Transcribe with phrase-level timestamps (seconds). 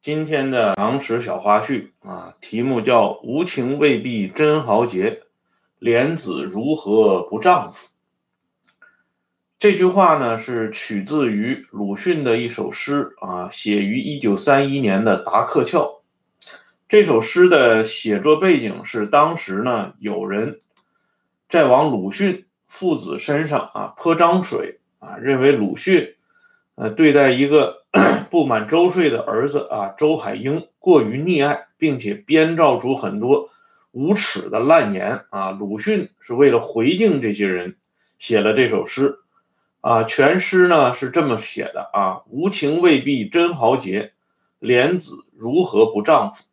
[0.00, 5.22] 今天的唐史小花絮啊，题目叫“无情未必真豪杰，
[5.80, 7.88] 莲子如何不丈夫”。
[9.58, 16.02] 这句话呢是取自于鲁迅的一首诗啊，写于一九三一年的《达克俏》。
[16.88, 20.60] 这首诗的写作背景是当时呢有人
[21.48, 26.14] 在往鲁迅父子身上啊泼脏水啊，认为鲁迅
[26.76, 27.78] 呃对待一个。
[28.30, 33.50] 不满周岁的儿子啊，周海婴过于溺爱，并且编造出很多
[33.90, 35.50] 无耻的烂言啊。
[35.50, 37.76] 鲁迅是为了回敬这些人，
[38.18, 39.18] 写了这首诗
[39.80, 40.04] 啊。
[40.04, 44.12] 全诗呢是这么写的啊：无情未必真豪杰，
[44.58, 46.44] 莲子如何不丈夫？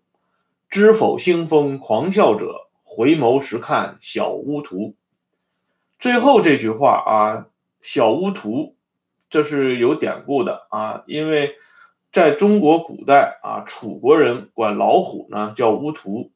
[0.69, 4.95] 知否兴风狂笑者，回眸时看小巫徒。
[5.99, 7.45] 最后这句话啊，
[7.81, 8.74] 小巫徒。
[9.35, 11.55] 这是有典故的啊，因为
[12.13, 16.31] 在中国古代啊，楚国人管老虎呢叫乌图。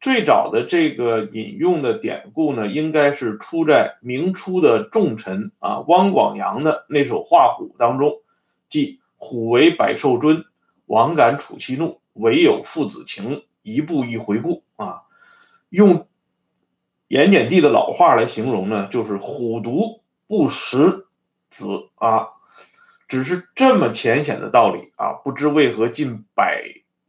[0.00, 8.20] 最早的这个引用的典故呢，应该是出在明初的重臣啊汪广洋的那首画虎当中，
[8.68, 10.44] 即“虎为百兽尊，
[10.86, 15.02] 王敢处其怒，唯有父子情，一步一回顾”啊。
[15.68, 16.06] 用
[17.08, 21.08] 盐碱地的老话来形容呢，就是虎毒不食。
[21.50, 22.30] 子啊，
[23.08, 26.62] 只是这么浅显的道理啊，不知为何近百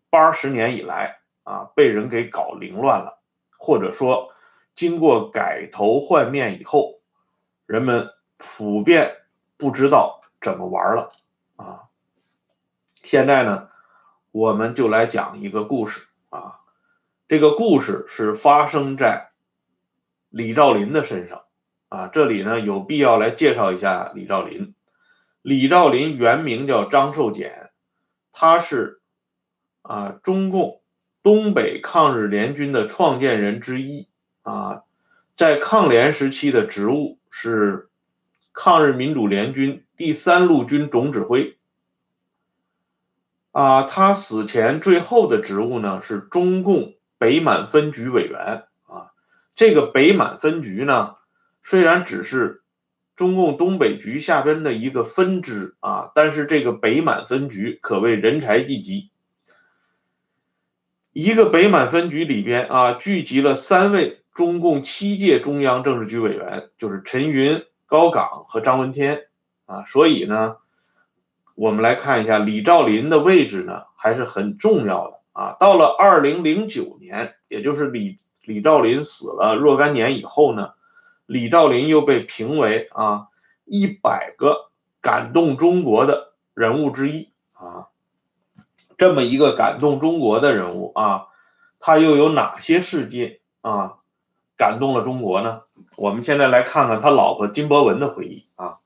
[0.09, 3.19] 八十年以来啊，被人给搞凌乱了，
[3.57, 4.33] 或者说，
[4.75, 6.99] 经过改头换面以后，
[7.65, 9.17] 人们普遍
[9.57, 11.11] 不知道怎么玩了
[11.55, 11.83] 啊。
[12.95, 13.69] 现在呢，
[14.31, 16.59] 我们就来讲一个故事啊，
[17.27, 19.29] 这个故事是发生在
[20.29, 21.43] 李兆林的身上。
[21.91, 24.73] 啊，这里呢有必要来介绍一下李兆林。
[25.41, 27.69] 李兆林原名叫张寿俭，
[28.31, 29.01] 他是
[29.81, 30.81] 啊中共
[31.21, 34.07] 东北抗日联军的创建人之一
[34.41, 34.83] 啊，
[35.35, 37.89] 在抗联时期的职务是
[38.53, 41.57] 抗日民主联军第三路军总指挥。
[43.51, 49.11] 啊，他死前最后的职务呢是中共北满分局委员啊，
[49.55, 51.17] 这个北满分局呢。
[51.63, 52.63] 虽然只是
[53.15, 59.11] 中共东北局下边的一个分支啊，但是这个北满分局可谓人才济济。
[61.13, 69.27] 一个北满分局里边啊，聚集了三位中共七届中央政治局委员，就是陈云、高岗和张闻天
[69.65, 69.83] 啊。
[69.85, 70.55] 所以呢，
[71.53, 75.55] 我们来看一下李兆林的位置呢，还是很重要的啊。
[75.59, 80.71] 到了二零零九年，也就是李李兆林死了若干年以后呢。
[81.31, 83.27] 李兆林又被评为啊
[83.63, 84.69] 一百个
[84.99, 87.87] 感动中国的人物之一啊，
[88.97, 91.27] 这么一个感动中国的人物啊，
[91.79, 93.99] 他又有哪些事迹啊
[94.57, 95.61] 感动了中国呢？
[95.95, 98.79] 我们现在来看看他老婆金伯文的回忆啊。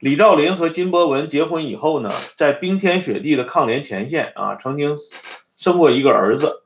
[0.00, 4.96] 李兆林和金伯文结婚以后呢，在冰天雪地的抗联前线啊，曾经
[5.56, 6.64] 生过一个儿子，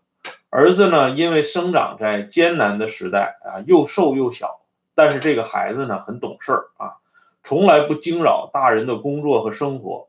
[0.49, 4.59] 儿子呢因为生长在艰难的时代啊，又瘦又小。
[4.95, 6.97] 但是这个孩子呢，很懂事儿啊，
[7.43, 10.09] 从来不惊扰大人的工作和生活。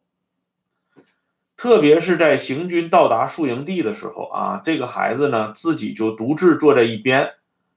[1.55, 7.35] 特别是在行军到达宿营地的时候啊，这个孩子呢，自己就独自坐在一边，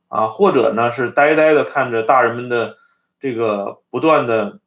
[0.08, 2.78] 啊，或者呢是呆呆的看着大人们的
[3.20, 4.58] 这个不断的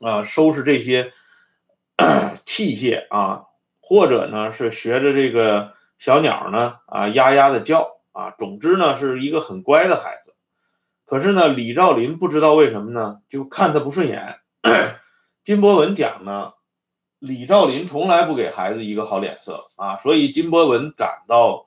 [0.00, 1.12] 啊收拾这些
[2.44, 3.44] 器械啊，
[3.80, 10.34] 或者呢是学着这个小鸟呢啊呀呀的叫啊，总之呢是一个很乖的孩子。
[11.10, 14.36] 可是呢，李兆林不知道为什么呢，就看他不顺眼。
[15.44, 16.52] 金博文讲呢，
[17.18, 21.66] 李兆林从来不给孩子一个好脸色啊，所以金博文感到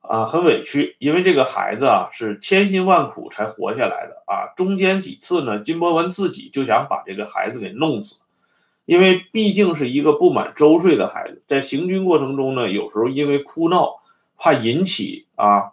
[0.00, 4.54] 啊很委屈，因为这个孩子啊是千辛万苦才活下来的啊。
[4.56, 8.22] 中间几次呢，金博文自己就想把这个孩子给弄死，
[8.86, 14.00] 因为毕竟是一个不满周岁的孩子，在行军过程中呢，有时候因为哭闹，
[14.38, 15.72] 怕引起啊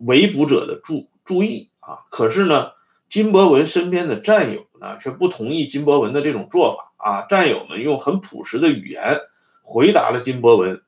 [0.00, 1.68] 围捕者的注注意。
[1.82, 2.70] 啊，可是呢，
[3.08, 7.26] 金伯文身边的战友呢，却不同意金伯文的这种做法啊。
[7.28, 9.18] 战友们用很朴实的语言
[9.62, 10.80] 回答了金伯文，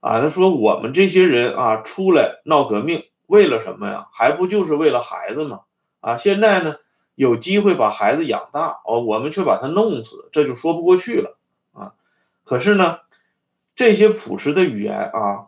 [0.00, 4.08] 啊，他说：“我们这些人啊，出来闹革命，为了什么呀？
[4.12, 5.60] 还不就是为了孩子吗？
[6.00, 6.76] 啊，现在呢，
[7.14, 11.38] 有机会把孩子养大，哦，我们却把他弄死，这就说不过去了
[11.72, 11.92] 啊。
[12.42, 12.98] 可是呢，
[13.76, 15.46] 这些朴实的语言啊，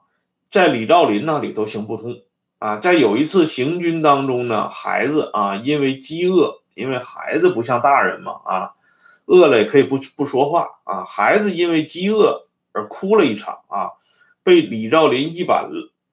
[0.53, 2.23] 在李兆林那里都行不通。”
[2.63, 8.75] 啊，在有一次行军当中呢，孩子啊，因为饥饿，因为孩子不像大人嘛，啊，
[9.27, 13.91] 饿了也可以不不说话啊，孩子因为饥饿而哭了一场啊，
[14.45, 15.69] 被李兆林一把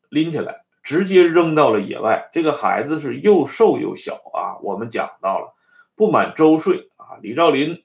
[0.09, 2.31] 拎起来，直接扔到了野外。
[2.33, 5.53] 这个孩子是又瘦又小啊，我们讲到了
[5.95, 7.83] 不满周岁啊，李兆林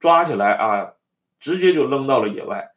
[0.00, 0.92] 抓起来啊，
[1.38, 2.70] 直接就扔到了野外。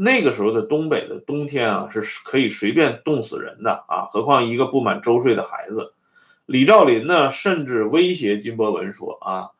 [0.00, 5.92] 那个时候的东北的冬天啊，是可以随便冻死人的啊，何况一个不满周岁的孩子。
[6.46, 9.50] 李兆林呢，甚至威胁金伯文说啊，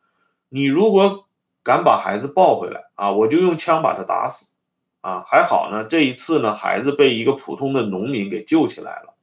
[0.48, 1.26] 你如果
[1.64, 4.54] 敢把孩子抱回来啊，我就用枪把他打死，
[5.00, 9.14] 啊，还好呢，这一次呢，孩子被一个普通的农民给救起来了。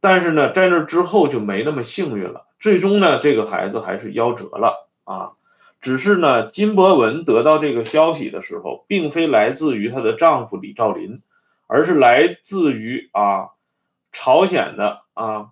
[0.00, 5.35] 但是呢，在那之后就没那么幸运了，最终呢，这个孩子还是夭折了啊。
[5.86, 11.22] 只是呢，金伯文得到这个消息的时候，并非来自于她的丈夫李兆林，
[11.68, 13.50] 而是来自于啊，
[14.10, 15.50] 朝鲜的啊，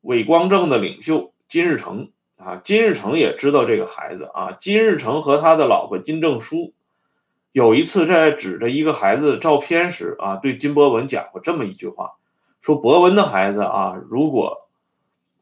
[0.00, 2.10] 伪光正的领袖金日成。
[2.36, 4.56] 啊，金日成也知道这个孩子啊。
[4.58, 6.72] 金日成和他的老婆金正淑
[7.52, 12.14] 有一次在指着一个孩子照片时啊，对金伯文讲过这么一句话：
[12.60, 14.68] 说伯文的孩子啊，如果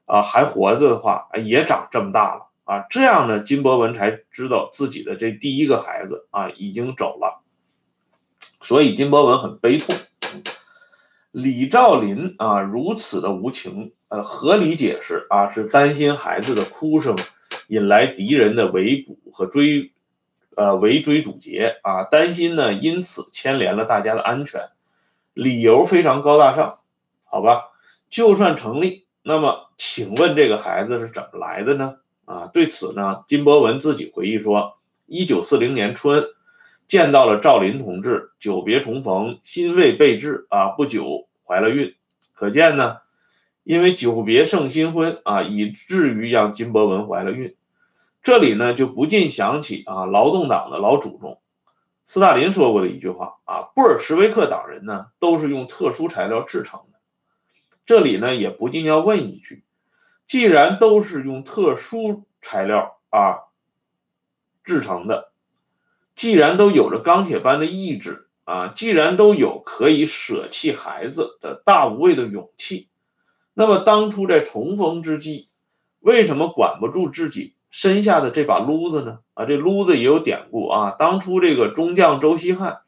[0.04, 2.84] 啊还活着的话，也长这么大了啊。
[2.90, 7.40] 这样呢，金伯文才知道自己的这第一个孩子啊已经走了，
[8.60, 9.96] 所以金伯文很悲痛。
[11.30, 13.92] 李兆林啊，如此的无情。
[14.10, 17.18] 呃，合理解释啊，是担心孩子的哭声
[17.66, 19.92] 引来敌人的围捕和追，
[20.56, 24.70] 呃围追堵截啊，担心呢，因此牵连了大家的安全，
[25.34, 26.78] 理由非常高大上，
[27.24, 27.64] 好吧？
[28.08, 31.96] 就算成立，那么请问这个孩子是怎么来的呢？
[32.28, 36.26] 啊，对此呢，金伯文自己回忆说，一九四零年春
[36.86, 41.94] 见到了赵林同志，久别重逢，欣慰备至啊，不久怀了孕，
[42.34, 42.98] 可见呢。
[43.64, 47.54] 因为久别胜新婚啊，以至于让金伯文怀了孕。
[48.22, 51.38] 这里呢就不禁想起啊，劳动党的老祖宗
[52.06, 56.98] 斯大林说过的一句话啊，布尔什维克党人呢都是用特殊材料制成的。
[57.84, 59.62] 这里呢也不禁要问一句，
[60.28, 63.48] 既然都是用特殊材料啊
[64.62, 65.32] 制成的，
[66.14, 72.88] 既然都有着钢铁般的意志啊，既然都有可以舍弃孩子的大无畏的勇气。
[73.54, 75.48] 那么当初在重逢之际，
[75.98, 79.20] 为什么管不住自己身下的这把撸子呢？
[79.32, 80.90] 啊，这撸子也有典故啊。
[80.90, 82.80] 当初这个中将周希汉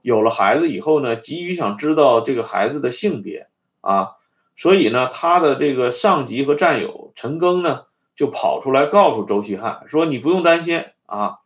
[0.00, 3.48] 有了孩子以后呢，急于想知道这个孩子的性别
[3.82, 4.12] 啊，
[4.58, 7.84] 所以呢，他的这个上级和战友陈赓呢，
[8.16, 11.38] 就跑出来告诉周希汉说：“你不用担心啊，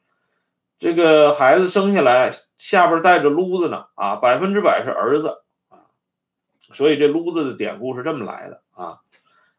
[0.79, 5.43] 这个孩子生下来下边带着撸子呢，啊，百分之百是儿子。”
[6.73, 9.00] 所以这撸子的典故是这么来的啊，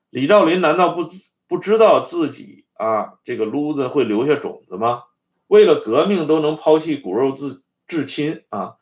[0.10, 1.04] 李兆林难道不
[1.48, 5.04] 不知道自己啊这个撸子会留下种子吗？
[5.46, 8.78] 为了革命都能抛弃骨肉至至亲啊，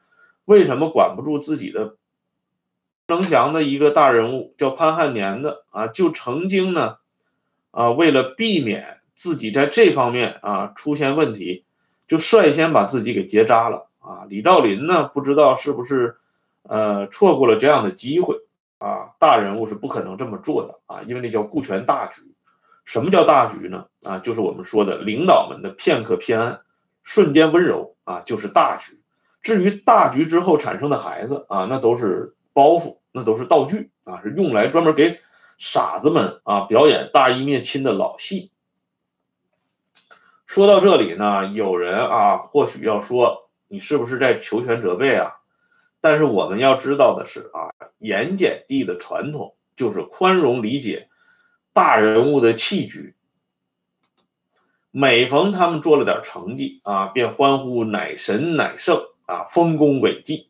[0.45, 1.97] 为什么管不住自己的
[3.11, 6.95] 能祥的一个大人物叫潘汉年的啊，就曾经呢
[7.69, 11.65] 啊为了避免自己在这方面啊出现问题，
[12.07, 14.25] 就率先把自己给结扎了啊。
[14.27, 16.17] 李兆林呢不知道是不是。
[16.63, 18.35] 呃，错过了这样的机会
[18.77, 19.17] 啊！
[19.19, 22.21] 大人物是不可能这么做的啊，因为那叫顾全大局。
[22.85, 23.87] 什么叫大局呢？
[24.03, 26.61] 啊，就是我们说的领导们的片刻偏安，
[27.03, 29.01] 瞬间温柔啊，就是大局。
[29.41, 35.19] 至于大局之后产生的孩子啊，那都是包袱，那都是道具啊，是用来专门给
[35.57, 38.51] 傻子们啊表演大义灭亲的老戏。
[40.45, 45.35] 说到这里呢，有人啊，或许要说，你是不是在求全责备啊？
[46.01, 51.09] 但是我们要知道的是啊，盐碱地的传统就是宽容理解
[51.73, 53.15] 大人物的弃局。
[54.89, 60.49] 每逢他们做了点成绩啊，便欢呼乃神乃圣啊，丰功伟绩；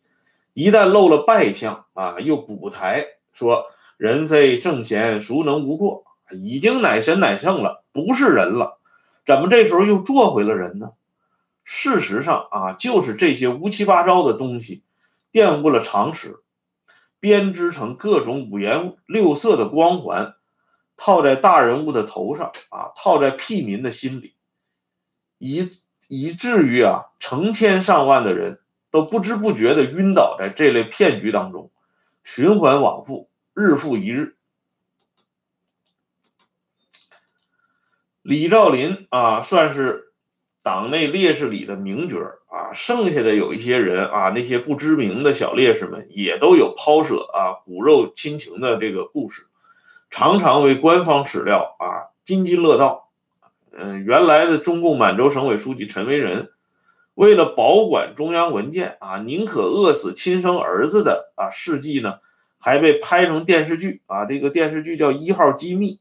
[0.53, 3.65] 一旦露了败相啊，又补台说
[3.97, 6.03] 人非圣贤，孰能无过？
[6.31, 8.79] 已经乃神乃圣了，不是人了，
[9.25, 10.91] 怎么这时候又做回了人呢？
[11.63, 14.83] 事实上啊，就是这些乌七八糟的东西。
[15.33, 16.41] 玷污了常识，
[17.21, 20.35] 编织成各种五颜六色的光环，
[20.97, 24.35] 套在大人物的头上啊，套在屁民的心里，
[25.37, 25.69] 以
[26.09, 28.59] 以至于啊，成千上万的人
[28.91, 31.71] 都不知不觉的晕倒在这类骗局当中，
[32.23, 34.35] 循环往复，日复一日。
[38.21, 40.11] 李兆林啊，算是
[40.61, 42.17] 党内烈士里的名角。
[42.51, 49.43] 啊，剩下的有一些人啊，那些不知名的小烈士们也都有抛舍啊骨肉亲情的这个故事，
[50.09, 53.09] 常常为官方史料啊津津乐道。
[53.71, 56.51] 嗯，原来的中共满洲省委书记陈维仁，
[57.13, 62.19] 为了保管中央文件啊，宁可饿死亲生儿子的啊事迹呢，
[62.57, 64.25] 还被拍成电视剧啊。
[64.25, 65.95] 这个电视剧叫《一号机密》，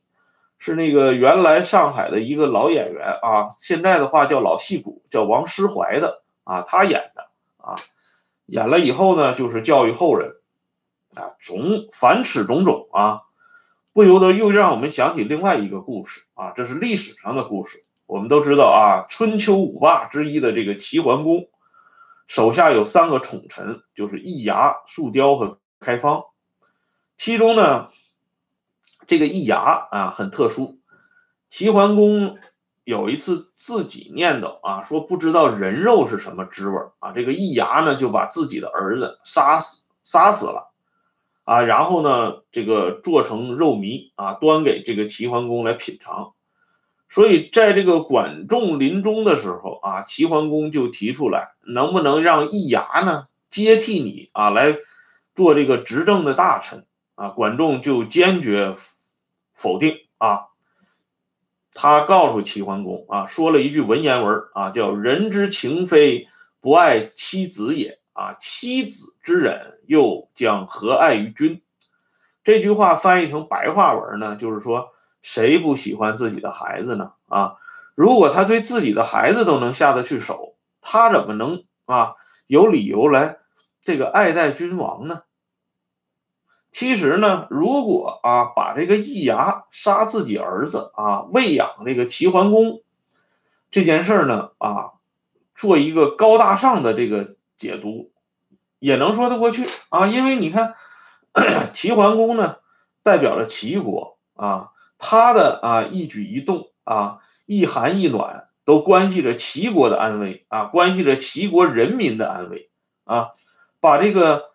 [0.59, 7.77] 是那个原来上海的一个老演员啊，现在的话叫老戏骨，叫王诗怀的啊，他演的啊。
[8.47, 10.35] 演了以后呢，就是教育后人
[11.15, 13.23] 啊，种凡此种种啊，
[13.93, 17.85] 不由得又让我们想起另外一个故事啊，这是历史上的故事。
[18.11, 21.49] 我们都知道啊，春秋五霸之一的这个齐桓公，
[22.27, 26.25] 手下有三个宠臣，就是易牙、树雕和开方。
[27.17, 27.87] 其中呢，
[29.07, 30.81] 这个易牙啊很特殊。
[31.51, 32.37] 齐桓公
[32.83, 37.13] 有一次自己念叨啊，说不知道人肉是什么滋味啊。
[37.13, 40.73] 这个易牙呢就把自己的儿子杀死，杀死了
[41.45, 46.35] 啊，然后呢这个做成肉糜啊，端给这个齐桓公来品尝。
[47.13, 54.77] 所以，在这个管仲临终的时候啊，齐桓公就提出来，能不能让易牙呢接替你啊，来
[55.35, 56.87] 做这个执政的大臣
[57.17, 57.31] 啊？
[57.31, 58.77] 管仲就坚决
[59.55, 60.51] 否定啊。
[61.73, 66.29] 他告诉齐桓公啊，说了一句文言文啊，叫“人之情非
[66.61, 71.61] 不爱妻子也啊，妻子之忍又将何爱于君？”
[72.45, 74.93] 这句话翻译成白话文呢，就是说。
[75.23, 77.13] 谁不喜欢自己的孩子呢？
[77.29, 77.57] 啊，
[77.95, 82.15] 如果他对自己的孩子都能下得去手，他怎么能啊
[82.47, 83.39] 有理由来
[83.83, 85.23] 这个爱戴君王呢？
[86.73, 92.83] 其实呢，如果啊把这个易牙杀自己儿子啊喂养这个齐桓公
[93.71, 94.93] 这件事呢啊
[95.55, 98.11] 做一个高大上的这个解读，
[98.79, 100.75] 也能说得过去啊，因为你看
[101.75, 102.57] 齐桓公呢
[103.03, 104.71] 代表了齐国啊。
[105.01, 112.71] 他的啊一举一动啊一寒一暖都关系着齐国的安危啊，关系着齐国人民的安危
[113.05, 113.31] 啊，
[113.81, 114.51] 把这个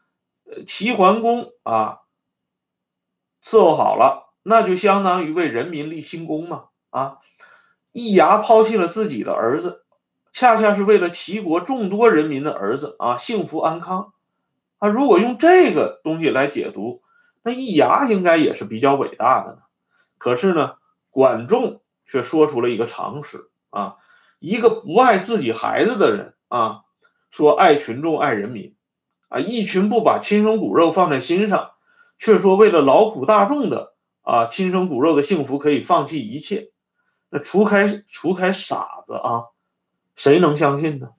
[0.65, 1.99] 齐桓公啊
[3.43, 7.17] 伺候好了，那就相当于为人民立新功嘛啊！
[7.91, 9.83] 易牙抛弃了自己的儿子，
[10.31, 14.13] 恰恰是为了齐国众多人民的儿子啊幸福安康
[14.77, 14.87] 啊！
[14.87, 17.01] 如果用这个东西来解读，
[17.43, 19.57] 那易牙应该也是比较伟大的呢。
[20.25, 20.77] 可是呢，
[21.11, 23.97] 管仲却说出了一个常识啊，
[24.39, 26.81] 一个不爱自己孩子的人啊，
[27.29, 28.75] 说爱群众爱人民，
[29.29, 31.73] 啊，一群不把亲生骨肉放在心上，
[32.17, 36.71] 却说为了劳苦大众的啊亲生骨肉的幸福可以放弃一切，
[37.29, 39.49] 那除开除开傻子啊，
[40.15, 41.09] 谁能相信呢？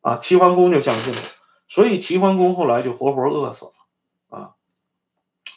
[0.00, 1.20] 啊，齐桓公就相信了，
[1.66, 3.72] 所以齐桓公后来就活活饿死了
[4.38, 4.54] 啊，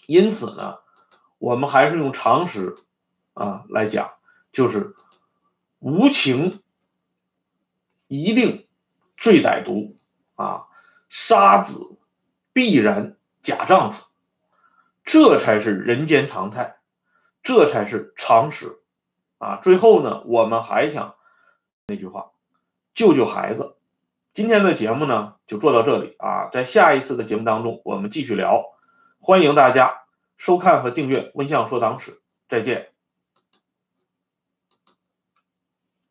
[0.08, 0.78] 因此呢。
[1.40, 2.76] 我们还是用常识
[3.38, 4.14] 啊来讲，
[4.52, 4.96] 就是
[5.80, 6.64] 无情
[8.08, 8.68] 一定
[9.16, 9.96] 最歹毒
[10.36, 10.68] 啊，
[11.08, 11.98] 杀子
[12.52, 14.06] 必然假丈夫，
[15.04, 16.78] 这才是人间常态，
[17.44, 18.80] 这才是常识
[19.38, 19.60] 啊。
[19.62, 21.16] 最后呢，我们还想
[21.88, 22.32] 那句话，
[22.96, 23.76] 救救孩子。
[24.34, 28.66] 今天的节目呢就做到这里啊，在下一次的节目当中，我们继续聊，
[29.20, 30.02] 欢迎大家。
[30.38, 32.12] 收看和订阅《温相说党史》，
[32.48, 32.97] 再见。